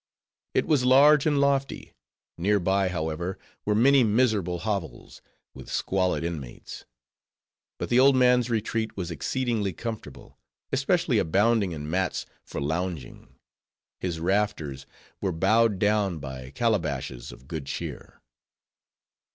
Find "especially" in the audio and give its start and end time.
10.71-11.19